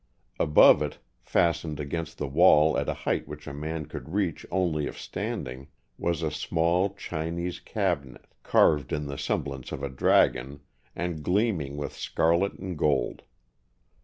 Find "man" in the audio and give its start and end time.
3.53-3.85